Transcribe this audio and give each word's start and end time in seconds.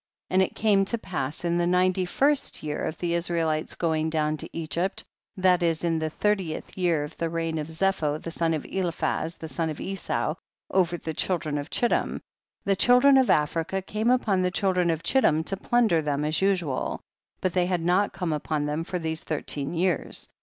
25. 0.31 0.35
And 0.35 0.41
it 0.51 0.55
came 0.59 0.83
to 0.83 0.97
pass 0.97 1.45
in 1.45 1.57
the 1.59 1.67
ninety 1.67 2.05
first 2.05 2.63
year 2.63 2.85
of 2.85 2.97
the 2.97 3.13
Israelites 3.13 3.75
go 3.75 3.93
ing 3.93 4.09
down 4.09 4.35
to 4.37 4.49
Egypt, 4.51 5.03
that 5.37 5.61
is 5.61 5.83
in 5.83 5.99
the 5.99 6.09
thirtieth 6.09 6.75
year 6.75 7.03
of 7.03 7.15
the 7.17 7.29
reign 7.29 7.59
of 7.59 7.67
Zepho 7.69 8.17
the 8.19 8.31
son 8.31 8.55
of 8.55 8.65
Eliphaz, 8.65 9.35
the 9.35 9.47
son 9.47 9.69
of 9.69 9.79
Esau, 9.79 10.33
over 10.71 10.97
the 10.97 11.13
children 11.13 11.59
of 11.59 11.69
Chittim, 11.69 12.19
the 12.65 12.75
children 12.75 13.15
of 13.15 13.29
Africa 13.29 13.79
came 13.83 14.09
upon 14.09 14.41
the 14.41 14.49
children 14.49 14.89
of 14.89 15.03
Chitlim 15.03 15.45
to 15.45 15.55
plinider 15.55 16.03
them 16.03 16.25
as 16.25 16.41
usual, 16.41 16.99
but 17.39 17.53
they 17.53 17.67
had 17.67 17.81
not 17.81 18.11
come 18.11 18.33
upon 18.33 18.65
them 18.65 18.83
for 18.83 18.97
these 18.97 19.23
thirteen 19.23 19.71
years. 19.71 20.29